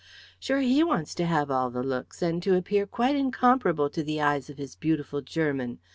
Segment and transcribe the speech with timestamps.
[0.39, 4.19] Sure, he wants to have all the looks and to appear quite incomparable to the
[4.19, 5.77] eyes of his beautiful German.